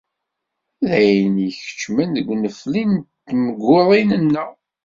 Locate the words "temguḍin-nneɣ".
3.25-4.49